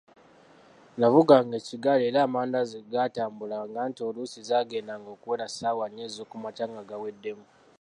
Navuganga 0.99 1.53
ekigaali 1.61 2.03
era 2.09 2.19
amandaazi 2.27 2.77
gaatambulanga 2.91 3.77
anti 3.85 4.01
oluusi 4.07 4.39
zaagendanga 4.49 5.09
okuwera 5.15 5.45
ssaawa 5.49 5.85
nnya 5.87 6.03
ezookumakya 6.09 6.65
nga 6.71 6.81
gaweddemu. 6.89 7.45